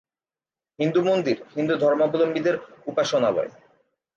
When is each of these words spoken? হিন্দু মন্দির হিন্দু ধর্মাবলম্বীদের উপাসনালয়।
হিন্দু 0.79 0.99
মন্দির 1.03 1.37
হিন্দু 1.55 1.73
ধর্মাবলম্বীদের 1.77 2.55
উপাসনালয়। 2.87 3.51